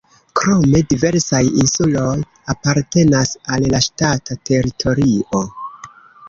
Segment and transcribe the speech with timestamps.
[0.39, 2.13] Krome diversaj insuloj
[2.53, 5.45] apartenas al la ŝtata teritorio.